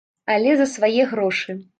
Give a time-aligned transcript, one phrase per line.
[0.35, 1.57] Але за свае грошы.